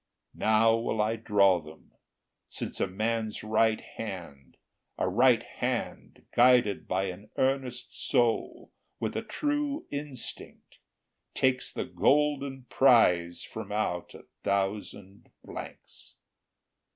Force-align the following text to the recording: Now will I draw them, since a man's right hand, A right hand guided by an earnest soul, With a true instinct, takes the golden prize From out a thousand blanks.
Now 0.33 0.75
will 0.77 0.99
I 0.99 1.15
draw 1.15 1.61
them, 1.61 1.91
since 2.49 2.79
a 2.79 2.87
man's 2.87 3.43
right 3.43 3.79
hand, 3.79 4.57
A 4.97 5.07
right 5.07 5.43
hand 5.43 6.25
guided 6.33 6.87
by 6.87 7.03
an 7.03 7.29
earnest 7.37 7.93
soul, 8.09 8.71
With 8.99 9.15
a 9.15 9.21
true 9.21 9.85
instinct, 9.91 10.79
takes 11.35 11.71
the 11.71 11.85
golden 11.85 12.63
prize 12.63 13.43
From 13.43 13.71
out 13.71 14.15
a 14.15 14.25
thousand 14.43 15.29
blanks. 15.43 16.15